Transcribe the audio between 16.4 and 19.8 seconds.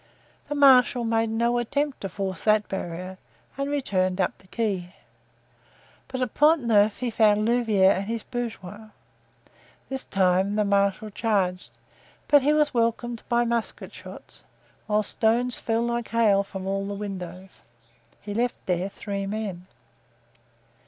from all the windows. He left there three men.